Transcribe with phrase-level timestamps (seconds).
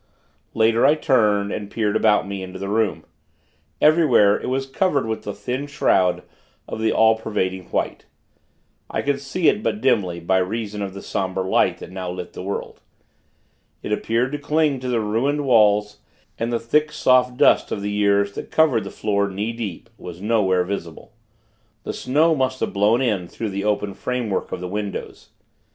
[0.55, 3.05] Later, I turned, and peered about me, into the room.
[3.79, 6.23] Everywhere, it was covered with a thin shroud
[6.67, 8.07] of the all pervading white.
[8.89, 12.33] I could see it but dimly, by reason of the somber light that now lit
[12.33, 12.81] the world.
[13.83, 15.99] It appeared to cling to the ruined walls;
[16.39, 20.19] and the thick, soft dust of the years, that covered the floor knee deep, was
[20.19, 21.13] nowhere visible.
[21.83, 25.29] The snow must have blown in through the open framework of the windows.